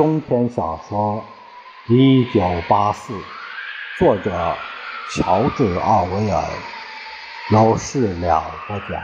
[0.00, 1.22] 中篇小说
[1.94, 2.40] 《一九
[2.70, 3.12] 八四》，
[3.98, 4.56] 作者
[5.12, 6.42] 乔治·奥威尔，
[7.52, 8.98] 由事了播讲。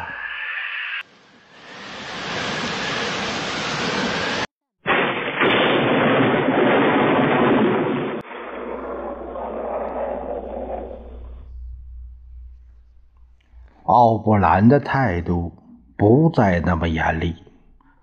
[13.85, 15.53] 奥布兰的态度
[15.99, 17.46] 不再那么严厉。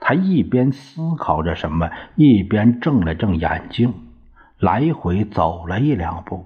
[0.05, 3.94] 他一边思考着什么，一边正了正眼睛，
[4.59, 6.45] 来回走了一两步，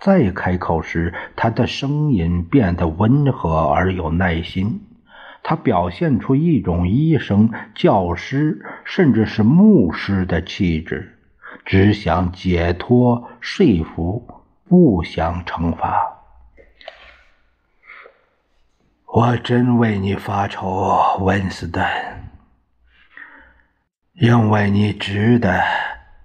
[0.00, 4.80] 再开口时，他的声音变得温和而有耐心。
[5.44, 11.16] 他表现出一种医生、教师，甚至是牧师的气质，
[11.64, 16.02] 只想解脱、说服，不想惩罚。
[19.06, 21.86] 我真为你发愁，温斯顿。
[24.18, 25.62] 因为你值得，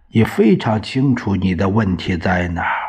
[0.07, 2.87] 你非常清楚你的问题在哪儿。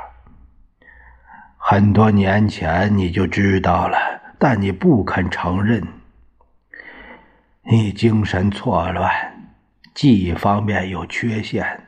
[1.56, 3.98] 很多年前你就知道了，
[4.39, 5.83] 但你不肯承认。
[7.64, 9.11] 你精神错乱，
[9.92, 11.80] 记忆方面有缺陷，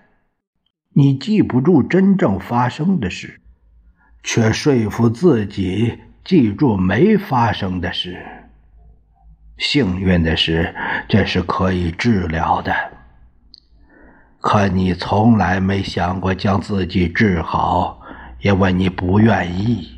[0.95, 3.41] 你记不住真正发生的事，
[4.25, 8.27] 却说服自己记住没发生的事。
[9.57, 10.75] 幸运的是，
[11.09, 12.75] 这是可以治疗的。
[14.47, 17.99] 可你从来没想过将自己治好，
[18.43, 19.89] 因为你不愿意。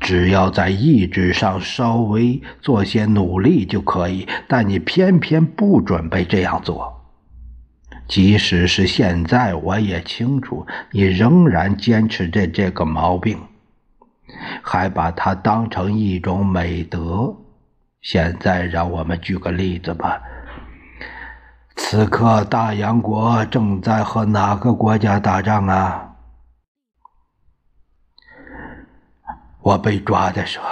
[0.00, 7.04] 只要在意志上稍微做些努力就可以，但你偏偏不准备这样做。
[8.08, 13.38] 即使是现在，我也清楚你仍然坚持着这个毛病，
[14.62, 17.36] 还把它当成一种美德。
[18.00, 20.18] 现在，让我们举个例子吧。
[21.80, 26.16] 此刻，大洋国正在和哪个国家打仗啊？
[29.62, 30.66] 我被抓的时候，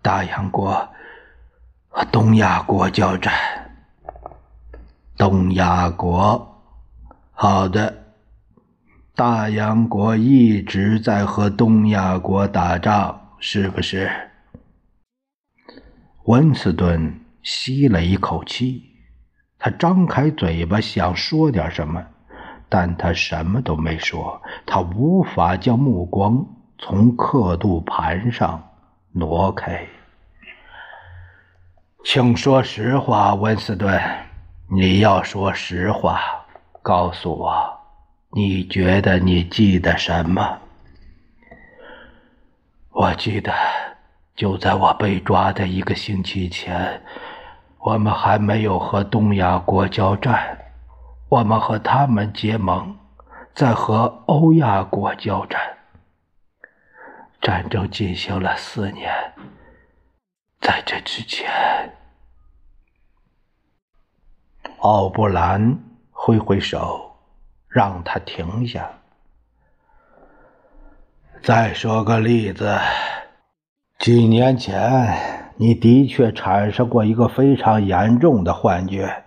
[0.00, 0.88] 大洋国
[1.88, 3.34] 和东亚国交战。
[5.18, 6.62] 东亚国，
[7.32, 8.14] 好的，
[9.14, 14.10] 大洋国一直在和东亚国打仗，是不是？
[16.24, 18.91] 温斯顿吸了一口气。
[19.64, 22.04] 他张开嘴巴想说点什么，
[22.68, 24.42] 但他什么都没说。
[24.66, 26.44] 他无法将目光
[26.78, 28.60] 从刻度盘上
[29.12, 29.86] 挪开。
[32.04, 34.02] 请说实话，温斯顿，
[34.66, 36.20] 你要说实话，
[36.82, 37.54] 告诉我，
[38.32, 40.58] 你觉得你记得什么？
[42.90, 43.52] 我记得，
[44.34, 47.00] 就在我被抓的一个星期前。
[47.84, 50.56] 我们还没有和东亚国交战，
[51.28, 52.96] 我们和他们结盟，
[53.54, 55.60] 在和欧亚国交战。
[57.40, 59.12] 战争进行了四年，
[60.60, 61.50] 在这之前，
[64.78, 65.76] 奥布兰
[66.12, 67.16] 挥挥手，
[67.66, 68.88] 让他停下。
[71.42, 72.78] 再说个例子，
[73.98, 75.41] 几年前。
[75.62, 79.22] 你的确产生过一个非常严重的幻觉，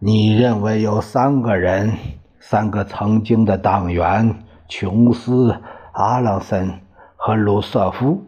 [0.00, 1.92] 你认为有三个人，
[2.40, 4.34] 三个曾经的党员
[4.68, 5.60] 琼斯、
[5.92, 6.80] 阿朗森
[7.14, 8.24] 和鲁瑟夫，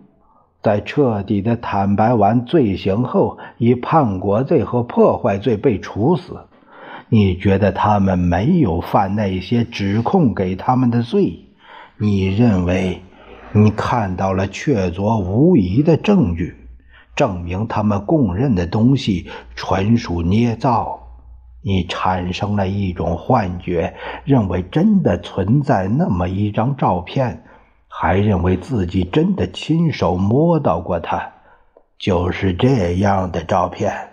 [0.62, 6.47] 在彻底的坦白完罪行后，以叛国罪和破坏罪被处死。
[7.08, 11.41] 你觉得他们没有犯那些指控给他们的罪？
[11.98, 13.03] 你认为
[13.50, 16.54] 你看到了确凿无疑的证据？
[17.16, 21.00] 证明他们供认的东西纯属捏造，
[21.62, 27.43] 你产生了一种幻觉，认为真的存在那么一张照片，
[27.88, 31.32] 还认为自己真的亲手摸到过它，
[31.99, 34.11] 就是这样的照片。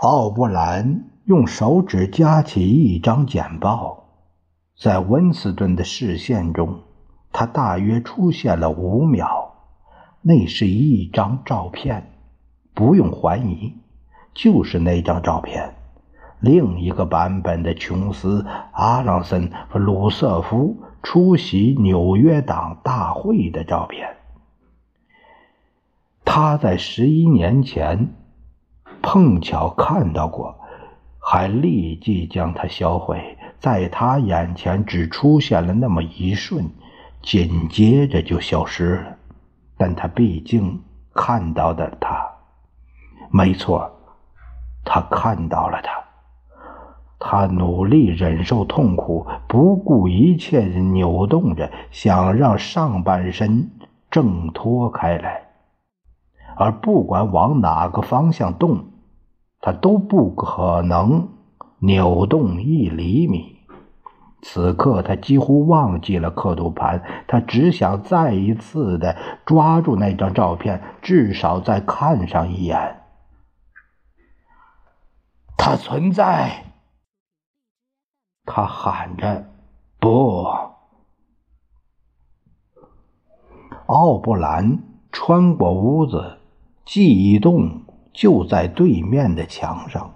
[0.00, 4.04] 奥布兰用手指夹起一张简报，
[4.78, 6.82] 在温斯顿的视线中，
[7.32, 9.47] 他大约出现了五秒。
[10.22, 12.10] 那是一张照片，
[12.74, 13.74] 不用怀疑，
[14.34, 15.74] 就是那张照片。
[16.40, 24.16] 另一个版本的琼斯、阿朗森和鲁瑟夫出席纽约党大会的照片。
[26.24, 28.14] 他在十一年前
[29.02, 30.58] 碰巧看到过，
[31.18, 33.36] 还立即将它销毁。
[33.58, 36.70] 在他眼前只出现了那么一瞬，
[37.22, 39.17] 紧接着就消失了。
[39.78, 40.82] 但他毕竟
[41.14, 42.28] 看到的他，
[43.30, 43.90] 没错，
[44.84, 45.92] 他看到了他。
[47.20, 53.72] 他努力忍受痛苦，不顾一切地扭动着，想让上半身
[54.10, 55.48] 挣脱开来，
[56.56, 58.84] 而不管往哪个方向动，
[59.60, 61.28] 他都不可能
[61.80, 63.57] 扭动一厘米。
[64.40, 73.00] 此刻，他几乎忘记了刻度盘，他只想再一次的抓住那张照片，至少再看上一眼。
[75.56, 76.64] 它存在，
[78.44, 79.50] 他喊着
[79.98, 80.46] ：“不！”
[83.86, 84.78] 奥布兰
[85.10, 86.38] 穿过屋子，
[86.84, 87.82] 记忆洞
[88.12, 90.14] 就在对面的墙上。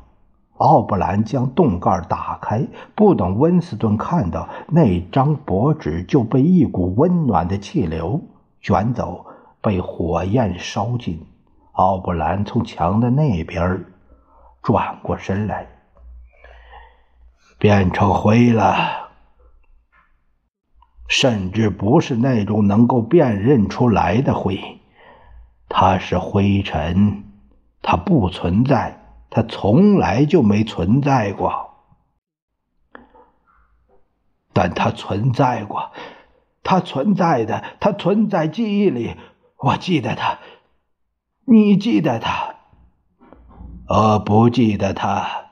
[0.63, 2.65] 奥布兰将洞盖打开，
[2.95, 8.21] 不等温斯顿看到那张薄纸，就被一股温暖的气流
[8.61, 9.27] 卷走，
[9.61, 11.27] 被火焰烧尽。
[11.73, 13.85] 奥布兰从墙的那边
[14.63, 15.67] 转过身来，
[17.59, 19.11] 变成灰了，
[21.09, 24.61] 甚至不是那种能够辨认出来的灰，
[25.69, 27.25] 它是灰尘，
[27.83, 29.02] 它不存在。
[29.35, 31.71] 它从来就没存在过，
[34.53, 35.91] 但它存在过，
[36.63, 39.17] 它存在的，它存在记忆里。
[39.57, 40.39] 我记得它，
[41.47, 42.57] 你记得它，
[43.89, 45.47] 我不记得它。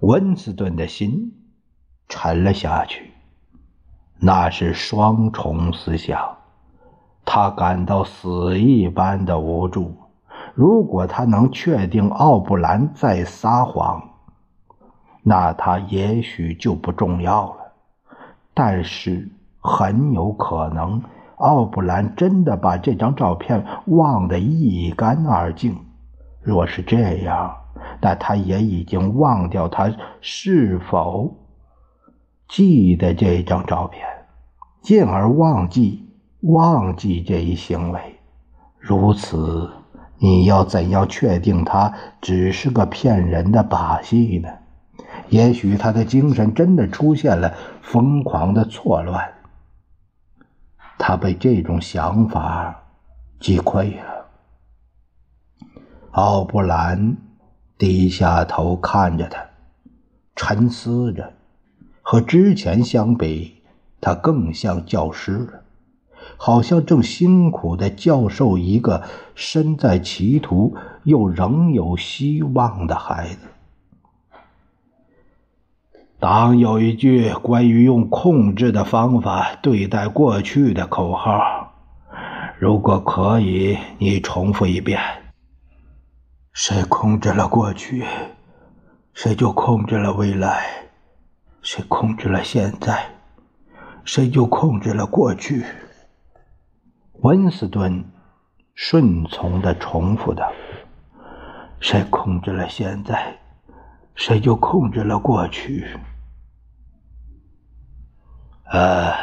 [0.00, 1.32] 温斯顿的心
[2.08, 3.12] 沉了下去，
[4.18, 6.38] 那是双重思想，
[7.24, 10.03] 他感到死一般的无助。
[10.54, 14.00] 如果他能确定奥布兰在撒谎，
[15.24, 17.72] 那他也许就不重要了。
[18.54, 19.28] 但是
[19.58, 21.02] 很有可能，
[21.38, 25.76] 奥布兰真的把这张照片忘得一干二净。
[26.40, 27.56] 若是这样，
[28.00, 31.34] 那他也已经忘掉他是否
[32.46, 34.06] 记得这张照片，
[34.82, 36.08] 进而忘记
[36.42, 38.00] 忘记这一行为。
[38.78, 39.68] 如此。
[40.24, 41.92] 你要怎样确定他
[42.22, 44.48] 只是个骗人的把戏呢？
[45.28, 49.34] 也许他的精神真的出现了疯狂的错乱。
[50.98, 52.84] 他被这种想法
[53.38, 54.24] 击溃了。
[56.12, 57.18] 奥布兰
[57.76, 59.44] 低下头看着他，
[60.34, 61.34] 沉思着。
[62.00, 63.62] 和之前相比，
[64.00, 65.63] 他更像教师了。
[66.36, 69.02] 好像正辛苦的教授一个
[69.34, 73.38] 身在歧途又仍有希望的孩子。
[76.18, 81.74] 党有一句关于用控制的方法对待过去的口号，
[82.58, 84.98] 如果可以，你重复一遍：
[86.54, 88.04] 谁控制了过去，
[89.12, 90.62] 谁就控制了未来；
[91.60, 93.06] 谁控制了现在，
[94.04, 95.62] 谁就控制了过去。
[97.24, 98.04] 温斯顿
[98.74, 100.52] 顺从的重复道
[101.80, 103.38] ：“谁控制了现在，
[104.14, 105.86] 谁就控制了过去。”
[108.70, 109.14] 呃，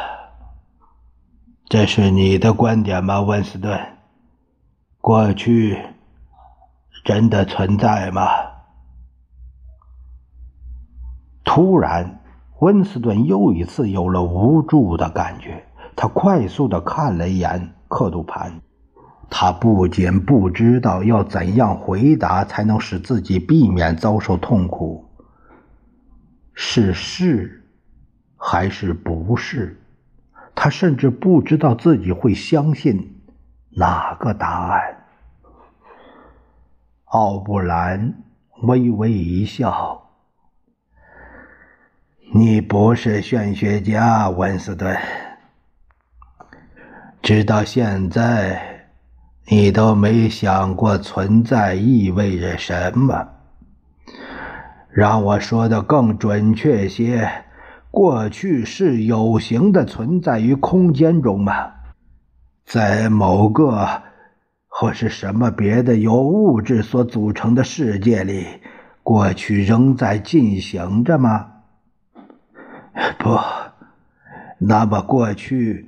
[1.66, 3.80] 这是你的观点吗，温斯顿？
[5.00, 5.80] 过去
[7.06, 8.24] 真的存在吗？
[11.44, 12.20] 突然，
[12.62, 15.68] 温斯顿又一次有了无助的感觉。
[16.02, 17.76] 他快速的看了一眼。
[17.88, 18.60] 刻度盘，
[19.30, 25.06] 他不仅不知道要怎样回答才能使自己避免遭受痛苦，
[26.56, 27.64] 是是
[28.36, 29.80] 还是不是？
[30.56, 33.22] 他甚至不知道自己会相信
[33.70, 34.82] 哪个答案。
[37.06, 38.24] 奥布兰
[38.64, 40.10] 微微一笑
[42.34, 44.98] ：“你不是玄学家，温斯顿。”
[47.22, 48.88] 直到现在，
[49.46, 53.28] 你都没想过存在意味着什么。
[54.90, 57.30] 让我说的更准确些，
[57.92, 61.72] 过去是有形的存在于空间中吗？
[62.66, 64.02] 在某个
[64.68, 68.48] 或是什么别的由物质所组成的世界里，
[69.04, 71.48] 过去仍在进行着吗？
[73.20, 73.40] 不，
[74.58, 75.88] 那么过去。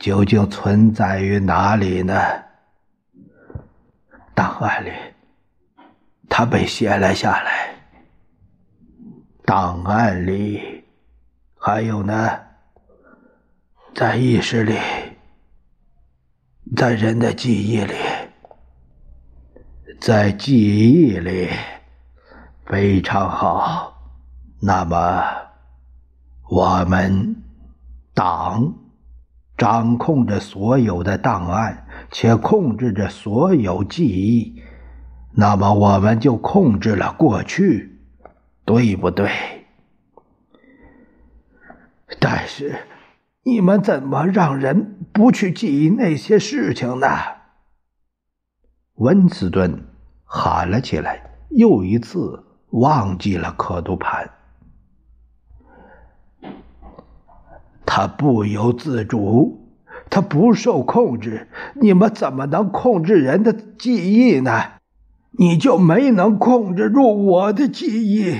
[0.00, 2.14] 究竟存在于哪里呢？
[4.34, 4.90] 档案里，
[6.26, 7.68] 它被写了下来。
[9.44, 10.84] 档案里，
[11.58, 12.40] 还有呢，
[13.94, 14.78] 在意识里，
[16.74, 17.94] 在人的记忆里，
[20.00, 21.50] 在记忆里，
[22.64, 23.94] 非常好。
[24.62, 25.22] 那么，
[26.48, 27.36] 我们
[28.14, 28.72] 党
[29.60, 34.62] 掌控着所有的档案，且控制着所有记忆，
[35.34, 37.98] 那么我们就控制了过去，
[38.64, 39.30] 对不对？
[42.18, 42.74] 但是，
[43.42, 47.06] 你们怎么让人不去记忆那些事情呢？
[48.94, 49.84] 温斯顿
[50.24, 54.30] 喊了起来，又一次忘记了刻度盘。
[57.92, 59.68] 他不由自主，
[60.10, 61.48] 他不受控制。
[61.74, 64.74] 你们怎么能控制人的记忆呢？
[65.32, 68.36] 你就没能控制住我的记忆。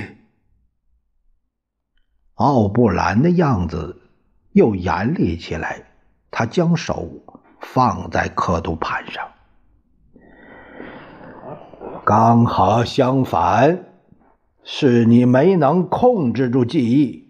[2.35, 4.01] 奥布兰的样子
[4.53, 5.83] 又严厉起来，
[6.31, 7.09] 他将手
[7.59, 9.27] 放在刻度盘上。
[12.05, 13.83] 刚好相反，
[14.63, 17.20] 是你没能控制住记忆。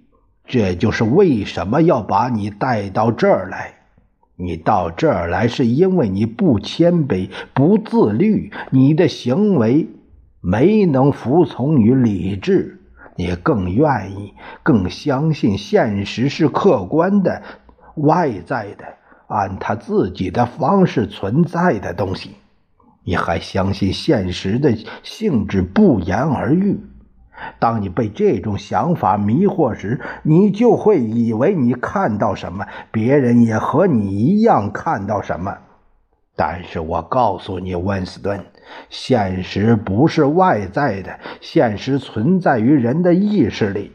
[0.51, 3.75] 这就是为什么要把你带到这儿来。
[4.35, 9.87] 你到这儿来，是因为你不谦卑、不自律，你的行为
[10.41, 12.81] 没能服从于理智，
[13.15, 17.41] 你更愿意、更相信现实是客观的、
[17.95, 18.83] 外在的、
[19.27, 22.31] 按他自己的方式存在的东西。
[23.05, 26.77] 你还相信现实的性质不言而喻。
[27.59, 35.57] 当你被这种想法迷惑时，你就会以为你看到什么，别人也和你一样看到什么。
[36.35, 38.43] 但是我告诉你，温斯顿，
[38.89, 43.91] 现实不是外在的，现实存在于人的意识里，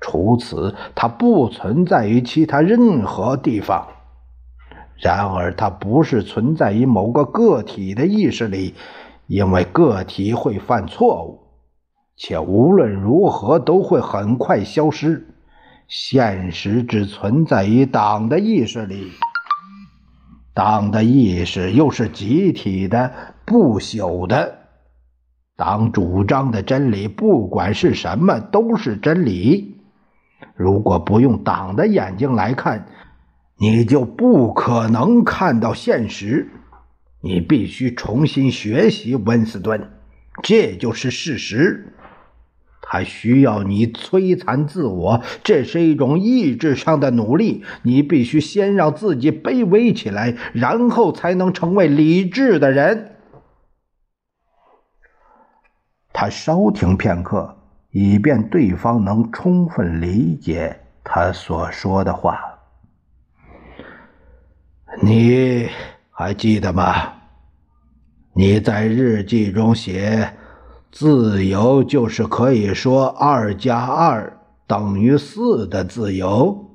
[0.00, 3.86] 除此，它不存在于其他任何地方。
[4.96, 8.74] 然而，它不是存在于某个个体的意识里，
[9.26, 11.41] 因为个体会犯错误。
[12.24, 15.26] 且无论如何都会很快消失。
[15.88, 19.10] 现实只存在于党的意识里，
[20.54, 23.12] 党的意识又是集体的、
[23.44, 24.56] 不朽的。
[25.56, 29.80] 党主张的真理，不管是什么，都是真理。
[30.54, 32.86] 如果不用党的眼睛来看，
[33.58, 36.48] 你就不可能看到现实。
[37.20, 39.90] 你必须重新学习，温斯顿，
[40.40, 41.88] 这就是事实。
[42.92, 47.64] 还需要你摧残自我，这是一种意志上的努力。
[47.84, 53.16] 你必须先让自己卑微起来，然后才能成为理智的人。
[56.12, 57.56] 他稍停片刻，
[57.92, 62.38] 以便对方能充分理解他所说的话。
[65.02, 65.66] 你
[66.10, 67.14] 还记得吗？
[68.34, 70.30] 你在日记中写。
[70.92, 76.70] 自由就是可以说二加二等于四的自由。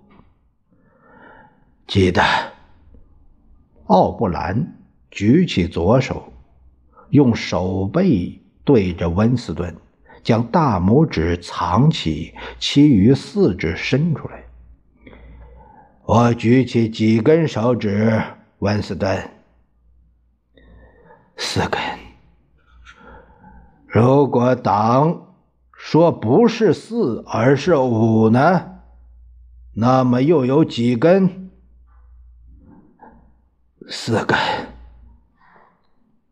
[1.86, 2.24] 记得，
[3.86, 4.76] 奥布兰
[5.12, 6.34] 举起左手，
[7.12, 9.76] 用手背对着温斯顿，
[10.24, 14.44] 将大拇指藏起，其余四指伸出来。
[16.06, 18.20] 我举起几根手指，
[18.60, 19.30] 温斯顿，
[21.38, 21.80] 四根。
[23.88, 25.28] 如果党
[25.72, 28.80] 说不是四而是五呢？
[29.74, 31.50] 那么又有几根？
[33.88, 34.38] 四根。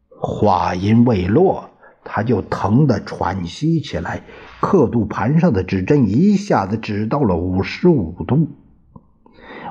[0.09, 1.69] 话音未落，
[2.03, 4.23] 他就疼得喘息起来。
[4.59, 8.49] 刻度盘上的指针一下子指到了五十五度。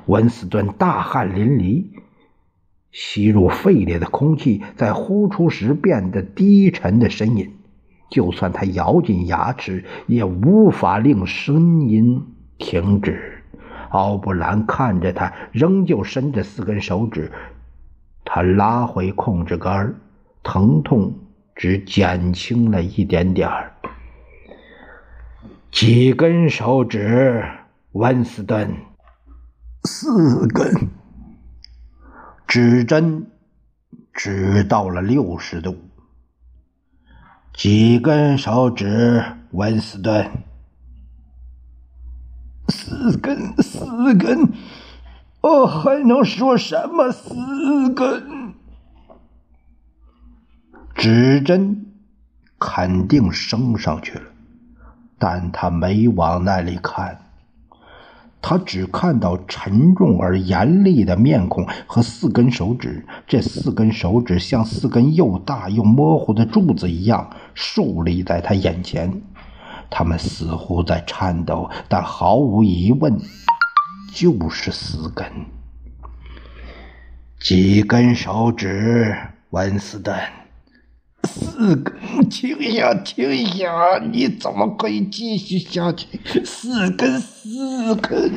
[0.07, 1.85] 温斯顿大汗淋漓，
[2.91, 7.59] 吸入肺里的空气在呼出时变得低沉的呻吟。
[8.11, 13.43] 就算他咬紧牙齿，也无法令声音停止。
[13.91, 17.31] 奥布兰看着他，仍旧伸着四根手指。
[18.25, 19.95] 他拉回控制杆，
[20.43, 21.15] 疼痛
[21.55, 23.73] 只减轻了一点点儿。
[25.71, 27.45] 几根手指，
[27.93, 28.75] 温斯顿？
[29.85, 30.89] 四根。
[32.47, 33.27] 指针
[34.13, 35.77] 指到了六十度。
[37.55, 40.29] 几根手指，温斯顿？
[42.69, 44.53] 四根，四根。
[45.41, 47.13] 我还能说什么？
[47.13, 48.55] 四根。
[50.97, 51.87] 指针
[52.59, 54.31] 肯定升上去了，
[55.19, 57.24] 但他没往那里看。
[58.47, 69.11] 他只看到沉重而严厉的面孔和四根手指，这四根手指像四根又大又模糊的柱子一样竖立在他眼前。
[69.89, 73.19] 他们似乎在颤抖，但毫无疑问，
[74.13, 75.27] 就是四根。
[77.41, 79.17] 几根手指，
[79.51, 80.21] 温斯顿。
[81.35, 83.99] 四根，停下，停下！
[83.99, 86.45] 你怎么可以继续下去？
[86.45, 88.33] 四根，四根，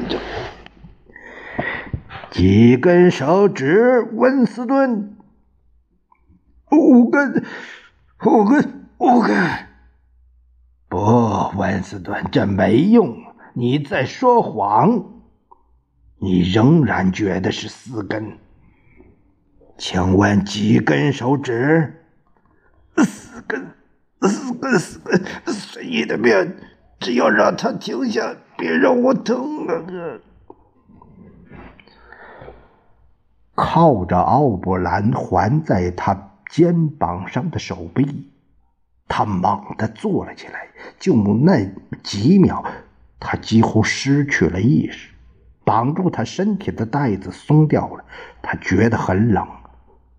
[2.32, 5.16] 几根手指，温斯顿。
[6.72, 7.46] 五根，
[8.25, 9.38] 五根，五根。
[10.89, 10.98] 不，
[11.56, 13.16] 温斯顿，这没用，
[13.54, 15.06] 你在说谎。
[16.18, 18.39] 你仍然觉得是四根。
[19.77, 21.97] 请问几根手指？
[23.04, 23.68] 四根，
[24.22, 26.56] 四根，四根，随你的便，
[27.00, 29.84] 只要让他停下，别让我疼啊！
[33.56, 38.32] 靠着奥布兰环在他肩膀上的手臂，
[39.08, 40.68] 他猛地坐了起来。
[41.00, 41.66] 就那
[42.04, 42.63] 几秒，
[43.20, 45.10] 他几乎失去了意识。
[45.63, 48.06] 绑住他身体的带子松掉了，
[48.42, 49.46] 他觉得很冷，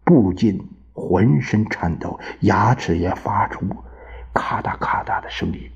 [0.04, 0.68] 不禁。
[0.98, 3.64] 浑身颤抖，牙齿也发出
[4.34, 5.70] 咔嗒咔嗒的声音。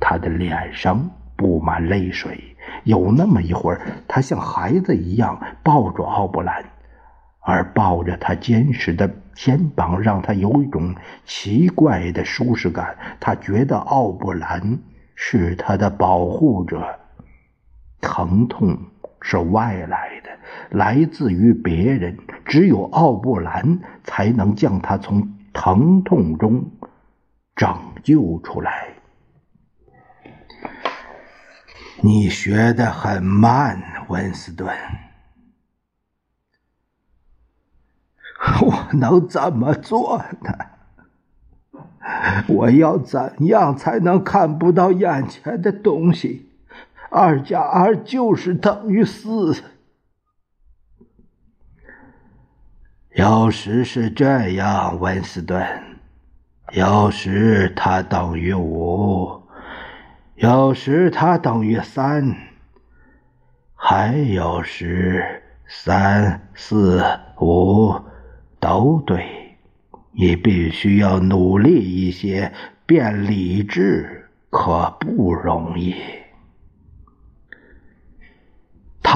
[0.00, 2.56] 他的脸上布满泪水。
[2.84, 6.64] 有那么一会儿，他像孩子一样抱住奥布兰，
[7.40, 12.96] 而抱着他坚实的肩膀，让他有一种奇怪的舒适感。
[13.20, 14.78] 他觉得奥布兰
[15.14, 16.98] 是他的保护者。
[18.00, 18.76] 疼痛
[19.24, 20.30] 是外来的。
[20.70, 26.70] 来自于别人，只有奥布兰才能将他从疼痛中
[27.56, 28.88] 拯救出来。
[32.02, 34.76] 你学得很慢，温斯顿。
[38.60, 40.52] 我能怎么做呢？
[42.46, 46.50] 我要怎样才能看不到眼前的东西？
[47.16, 49.62] 二加二就是等于四。
[53.14, 55.64] 有时是这样，温斯顿；
[56.72, 59.44] 有时它等于五，
[60.34, 62.34] 有时它等于三，
[63.76, 67.00] 还有时三、四、
[67.40, 67.94] 五
[68.58, 69.24] 都对。
[70.10, 72.52] 你必须要努力一些，
[72.84, 75.94] 变理智可不容易。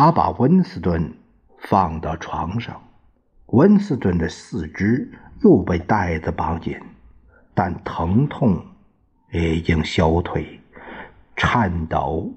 [0.00, 1.12] 他把温斯顿
[1.58, 2.80] 放到床上。
[3.46, 5.10] 温斯顿的四肢
[5.42, 6.78] 又被带子绑紧，
[7.52, 8.64] 但疼痛
[9.32, 10.60] 已经消退，
[11.34, 12.32] 颤抖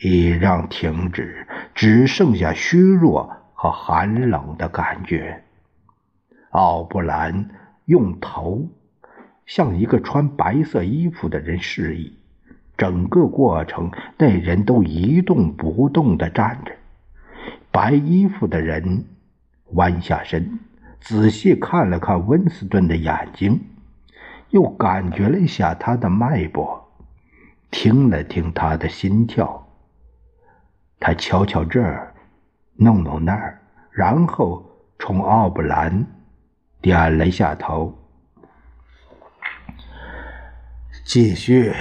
[0.00, 5.44] 已让停止，只剩下虚弱和寒冷的感觉。
[6.52, 7.50] 奥布兰
[7.84, 8.66] 用头
[9.44, 12.16] 向一个穿白色衣服的人示意，
[12.78, 16.72] 整个过程那人都一动不动地站着。
[17.74, 19.04] 白衣服的人。
[19.72, 20.60] 弯下身，
[21.00, 23.60] 仔细看了看温斯顿的眼睛，
[24.50, 26.86] 又感觉了一下他的脉搏，
[27.72, 29.66] 听了听他的心跳。
[31.00, 32.14] 他瞧瞧这儿，
[32.76, 33.60] 弄弄那儿，
[33.90, 34.64] 然后
[34.98, 36.06] 冲奥布兰
[36.80, 37.98] 点了一下头，
[41.04, 41.74] 继续。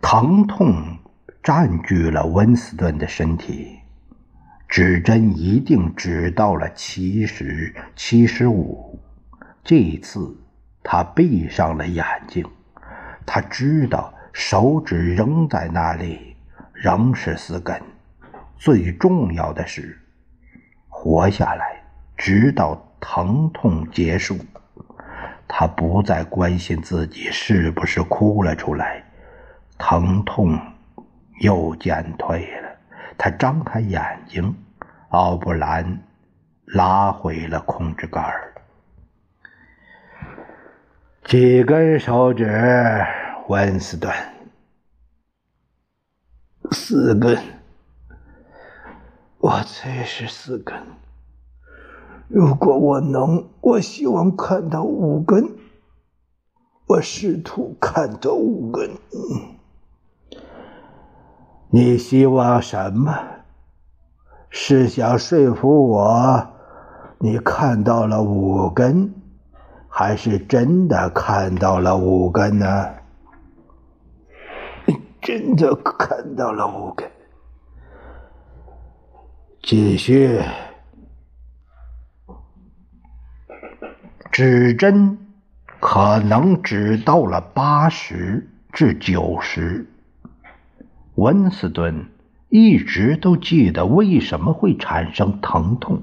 [0.00, 0.98] 疼痛
[1.42, 3.78] 占据了温斯顿的身体。
[4.68, 8.98] 指针一定指到了七十七十五。
[9.62, 10.34] 这次
[10.82, 12.42] 他闭上了眼睛，
[13.26, 16.36] 他知道手指仍在那里，
[16.72, 17.78] 仍是四根。
[18.56, 20.00] 最重要的是
[20.88, 21.82] 活下来，
[22.16, 24.38] 直到疼痛结束。
[25.46, 29.04] 他不再关心自己是不是哭了出来，
[29.76, 30.58] 疼痛
[31.42, 32.68] 又减退了。
[33.18, 34.54] 他张开眼睛，
[35.08, 36.00] 奥布兰
[36.66, 38.24] 拉回了控制杆
[41.24, 42.46] 几根手指，
[43.48, 44.12] 温斯顿，
[46.70, 47.36] 四根。
[49.38, 50.76] 我猜是四根。
[52.28, 55.48] 如果我能，我希望看到五根。
[56.86, 58.90] 我试图看到五根。
[61.74, 63.18] 你希望什么？
[64.50, 66.46] 是想说服我
[67.18, 69.14] 你看到了五根，
[69.88, 72.90] 还是真的看到了五根呢？
[75.22, 77.10] 真的看到了五根。
[79.62, 80.42] 继续，
[84.30, 85.16] 指针
[85.80, 89.88] 可能指到了八十至九十。
[91.16, 92.06] 温斯顿
[92.48, 96.02] 一直都记得为什么会产生疼痛，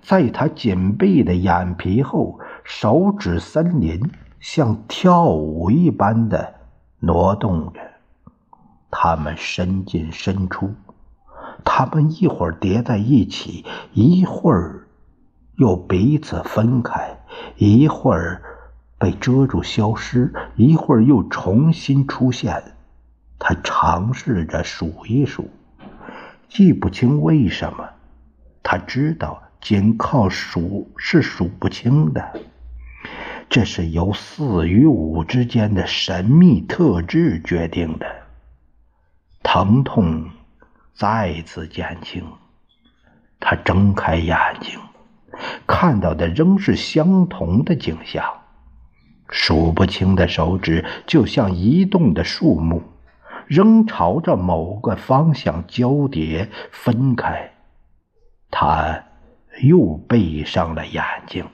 [0.00, 4.10] 在他紧闭的眼皮后，手指森林
[4.40, 6.54] 像跳舞一般的
[7.00, 7.80] 挪动着，
[8.90, 10.74] 它们伸进伸出，
[11.62, 14.86] 它们一会儿叠在一起，一会儿
[15.56, 17.18] 又彼此分开，
[17.56, 18.42] 一会儿
[18.98, 22.73] 被遮住消失，一会儿又重新出现。
[23.46, 25.50] 他尝试着数一数，
[26.48, 27.86] 记不清为什么。
[28.62, 32.40] 他知道，仅靠数是数不清的。
[33.50, 38.06] 这是由四与五之间的神秘特质决定的。
[39.42, 40.30] 疼痛
[40.94, 42.24] 再次减轻，
[43.38, 44.80] 他睁开眼睛，
[45.66, 48.24] 看到的仍是相同的景象：
[49.28, 52.82] 数不清的手指，就像移动的树木。
[53.46, 57.52] 仍朝着某个方向交叠分开，
[58.50, 59.04] 他
[59.62, 61.46] 又闭上了眼睛。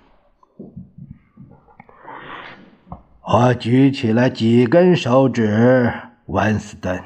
[3.23, 5.93] 我举起了几根手指，
[6.27, 7.03] 温斯顿。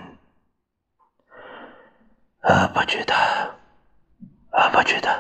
[2.43, 3.15] 我不知道，
[4.53, 5.11] 我不知道。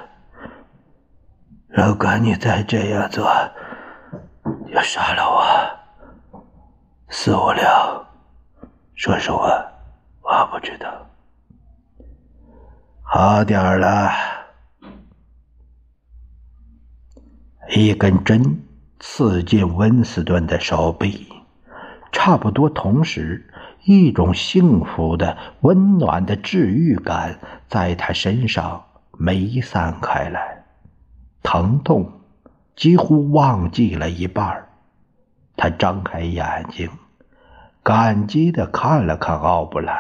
[1.68, 3.26] 如果你再这样做，
[4.72, 5.42] 就杀了我，
[7.08, 7.64] 四五六。
[9.04, 9.70] 说实话，
[10.22, 10.88] 我不知道。
[13.02, 14.10] 好点了，
[17.68, 18.62] 一根针
[18.98, 21.30] 刺进温斯顿的手臂，
[22.12, 23.46] 差不多同时，
[23.82, 27.38] 一种幸福的、温暖的治愈感
[27.68, 28.86] 在他身上
[29.18, 30.64] 弥散开来，
[31.42, 32.10] 疼痛
[32.74, 34.66] 几乎忘记了一半。
[35.58, 36.88] 他张开眼睛。
[37.84, 39.94] 感激地看了看奥布兰，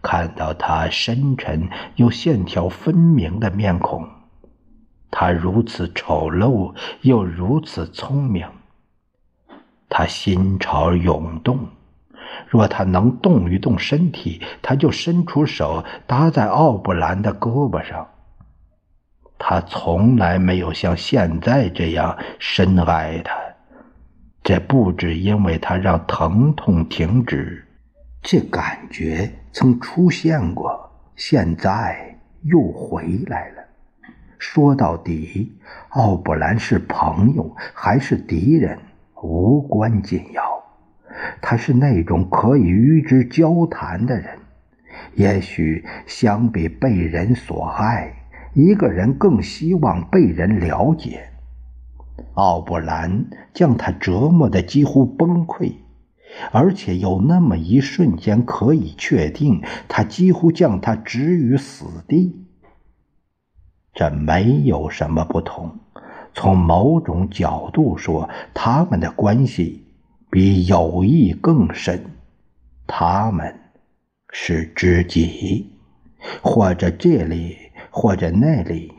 [0.00, 4.08] 看到他深沉又线条分明的面孔，
[5.10, 8.46] 他如此丑陋又如此聪明。
[9.88, 11.66] 他心潮涌动，
[12.48, 18.08] 若他能动一动身体，他就伸出手搭在奥布兰的胳膊上。
[19.36, 23.43] 他从来没有像现在这样深爱他。
[24.44, 27.64] 这不只因为他让疼痛停止，
[28.20, 33.64] 这感觉曾出现过，现在又回来了。
[34.38, 35.56] 说到底，
[35.88, 38.78] 奥布兰是朋友还是敌人，
[39.22, 40.42] 无关紧要。
[41.40, 44.38] 他是那种可以与之交谈的人。
[45.14, 48.12] 也许相比被人所爱，
[48.52, 51.30] 一个人更希望被人了解。
[52.34, 55.74] 奥布兰将他折磨得几乎崩溃，
[56.52, 62.46] 而且有那么一瞬间可以确定，他几乎将他置于死地。
[63.92, 65.78] 这没有什么不同。
[66.32, 69.86] 从某种角度说，他们的关系
[70.30, 72.04] 比友谊更深。
[72.88, 73.54] 他们
[74.30, 75.72] 是知己，
[76.42, 77.56] 或者这里，
[77.90, 78.92] 或者那里。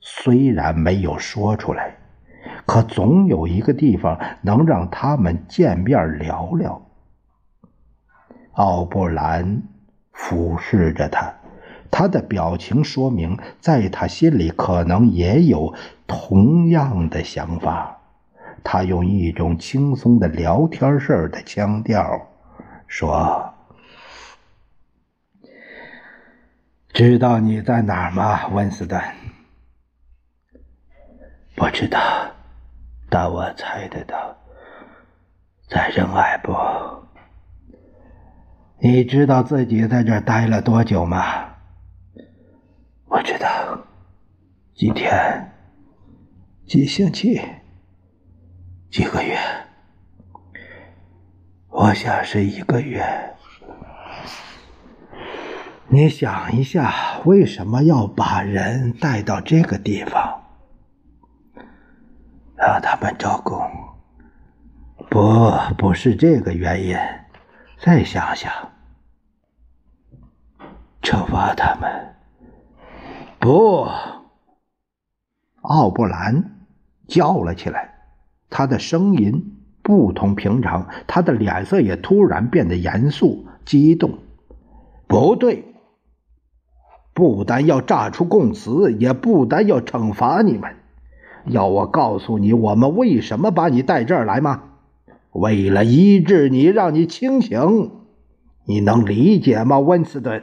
[0.00, 1.96] 虽然没有说出来。
[2.66, 6.80] 可总有一个地方能让他们见面聊聊。
[8.52, 9.62] 奥布兰
[10.12, 11.34] 俯视着他，
[11.90, 15.74] 他的表情说明，在他心里可能也有
[16.06, 17.98] 同样的想法。
[18.62, 22.28] 他用一种轻松的聊天似的腔调
[22.86, 23.52] 说
[26.94, 29.02] ：“知道你在哪儿吗，温斯顿
[31.54, 32.00] ？”“不知道。”
[33.14, 34.36] 但我猜得到，
[35.68, 36.52] 在仁爱部。
[38.80, 41.54] 你知道自己在这待了多久吗？
[43.06, 43.46] 我知道，
[44.74, 45.48] 几天、
[46.66, 47.40] 几星期、
[48.90, 49.38] 几个月。
[51.68, 53.00] 我想是一个月。
[55.86, 60.40] 你想一下，为什么要把人带到这个地方？
[62.66, 63.60] 让他们招供，
[65.10, 66.96] 不，不是这个原因。
[67.78, 68.50] 再想想，
[71.02, 72.14] 惩罚他们，
[73.38, 73.86] 不。
[75.60, 76.56] 奥布兰
[77.06, 77.96] 叫了起来，
[78.48, 84.18] 他的声音不同平常，他的脸色也突然变得严肃、激动。
[85.06, 85.74] 不对，
[87.12, 90.74] 不但要炸出供词，也不但要惩罚你们。
[91.46, 94.62] 要我告诉你我们为什么把你带这儿来吗？
[95.32, 97.90] 为了医治你，让你清醒。
[98.66, 100.42] 你能理解吗，温斯顿？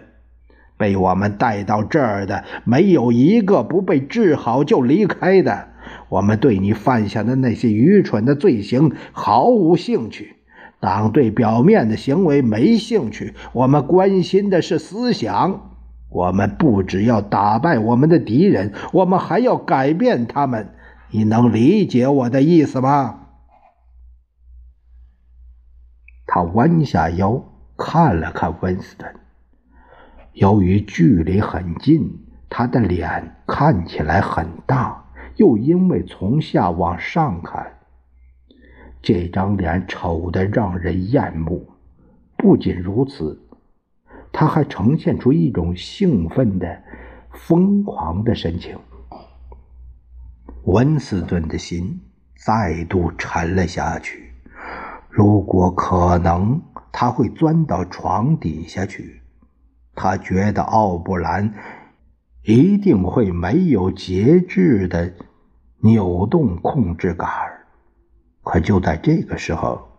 [0.77, 5.69] 被我们带到这儿的，没有一个不被治好就离开的。
[6.09, 10.35] 我们对你犯下的那些愚蠢的罪行毫无兴趣，
[10.79, 13.33] 党对表面的行为没兴趣。
[13.53, 15.69] 我们关心的是思想。
[16.09, 20.69] 我们不只要打败我们的敌人，我们还要改变他们。
[21.13, 23.27] 你能理解我的意思吗？
[26.25, 27.43] 他弯下腰
[27.77, 29.13] 看了看温斯顿。
[30.31, 32.17] 由于距离很近，
[32.49, 35.03] 他的脸看起来很大，
[35.35, 37.79] 又因为从下往上看，
[39.01, 41.61] 这张脸丑得让人厌恶。
[42.37, 43.37] 不仅如此，
[44.31, 46.81] 他还呈现出一种兴奋的、
[47.31, 48.79] 疯狂的神情。
[50.63, 52.01] 温斯顿的心
[52.37, 54.33] 再度沉了下去。
[55.09, 59.21] 如果可能，他会钻到床底下去。
[59.95, 61.53] 他觉得奥布兰
[62.43, 65.13] 一定会没有节制的
[65.81, 67.29] 扭动控制杆
[68.43, 69.89] 可就在这个时候，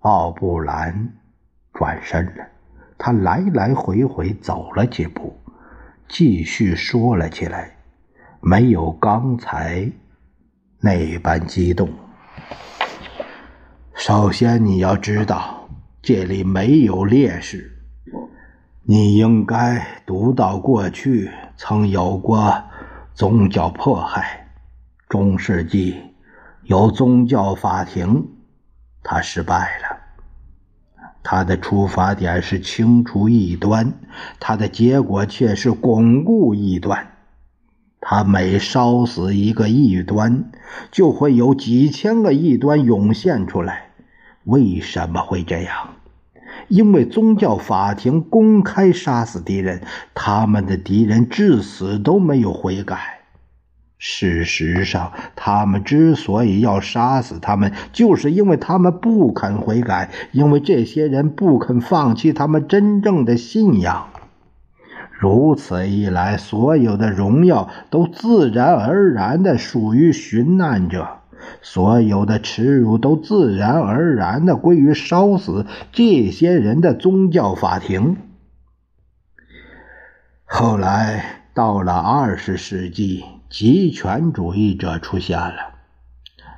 [0.00, 1.14] 奥布兰
[1.72, 2.46] 转身了。
[2.98, 5.34] 他来来回回走了几步，
[6.06, 7.76] 继续说了起来，
[8.42, 9.90] 没有刚才
[10.80, 11.88] 那般激动。
[13.94, 15.68] 首先，你要知道，
[16.00, 17.70] 这里没有烈士。
[18.82, 22.64] 你应该读到过去曾有过
[23.12, 24.48] 宗教迫害。
[25.06, 25.96] 中世纪
[26.62, 28.26] 有宗教法庭，
[29.02, 29.98] 他失败了。
[31.22, 33.92] 他的出发点是清除异端，
[34.40, 37.06] 他的结果却是巩固异端。
[38.00, 40.50] 他每烧死一个异端，
[40.90, 43.90] 就会有几千个异端涌现出来。
[44.44, 45.90] 为什么会这样？
[46.68, 49.82] 因为宗教法庭公开杀死敌人，
[50.14, 53.20] 他们的敌人至死都没有悔改。
[53.98, 64.08] 事实上，他们之所以要杀死他们，就是因为他们不肯悔改，因为这些人不肯放弃他们真正的信仰。
[65.20, 71.18] 如此一来，所有的荣耀都自然而然地属于寻难者。
[71.60, 78.16] 所有的耻辱都自然而然地归于烧死这些人的宗教法庭。
[80.46, 85.74] 后来到了二十世纪，极权主义者出现了，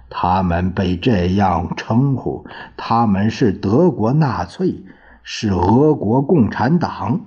[0.08, 2.46] 他们被这样称呼：
[2.76, 4.84] 他们是德国纳粹，
[5.24, 7.22] 是俄国共产党。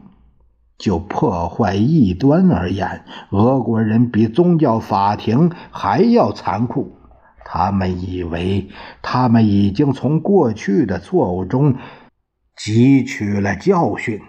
[0.77, 6.97] 就破坏异端而言，俄国人比宗教法庭还要残酷。
[7.45, 8.69] 他们以为
[9.01, 11.75] 他们已经从过去的错误中
[12.57, 14.19] 汲取了教训。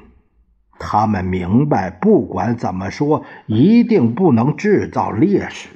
[0.78, 5.70] 他们明白，不管怎么说，一定不能制造烈士。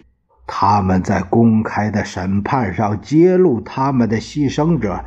[0.46, 5.04] 他们在公开的审判上揭露他们的牺牲者，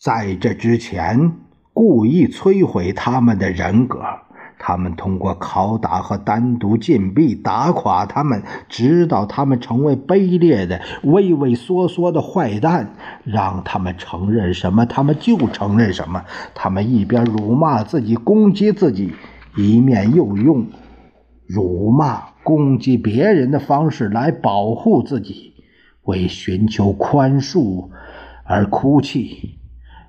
[0.00, 1.32] 在这之前
[1.72, 4.02] 故意摧毁他们的人格。
[4.64, 12.94] 他们通过拷打和单独禁闭打垮他们，直到他们成为卑劣的、畏畏缩缩的坏蛋。
[13.24, 16.22] 让他们承认什么，他们就承认什么。
[16.54, 19.12] 他们一边辱骂自己、攻击自己，
[19.56, 20.68] 一面又用
[21.48, 25.54] 辱骂、攻击别人的方式来保护自己，
[26.04, 27.88] 为寻求宽恕
[28.44, 29.58] 而哭泣。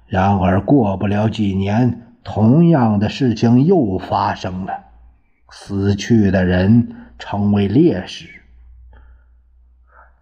[0.06, 2.03] 然而，过不了几年。
[2.24, 4.86] 同样的事情又发生了，
[5.50, 8.30] 死去的人成为烈士，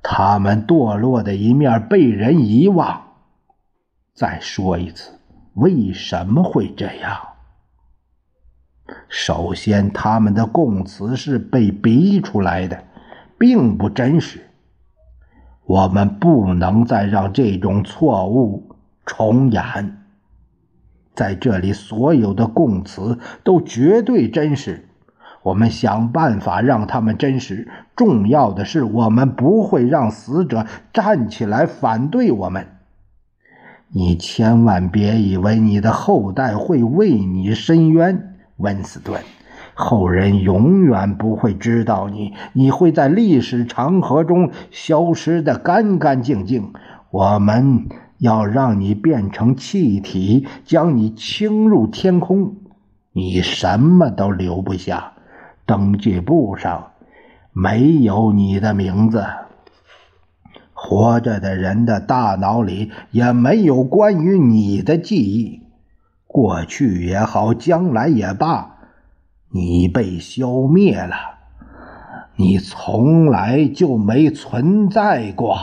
[0.01, 3.03] 他们堕落的一面被人遗忘。
[4.13, 5.19] 再说一次，
[5.53, 7.17] 为什么会这样？
[9.07, 12.83] 首先，他们的供词是被逼出来的，
[13.37, 14.49] 并不真实。
[15.65, 20.00] 我们不能再让这种错误重演。
[21.13, 24.87] 在这里，所有的供词都绝对真实。
[25.43, 27.67] 我们想办法让他们真实。
[27.95, 32.67] 重要的是，我们不会让死者站起来反对我们。
[33.89, 39.19] 你千万别以为你的后代会为你伸冤，温斯顿。
[39.73, 46.71] 后人永远不会知道你，你会在历史长河中消失的干干净净。
[47.09, 47.87] 我们。
[48.21, 52.55] 要让你变成气体，将你倾入天空，
[53.13, 55.13] 你什么都留不下。
[55.65, 56.91] 登记簿上
[57.51, 59.25] 没有你的名字。
[60.71, 65.61] 活着的人的大脑里也没有关于你的记忆，
[66.27, 68.75] 过去也好，将来也罢，
[69.49, 71.15] 你被消灭了，
[72.35, 75.57] 你从来就没存在过。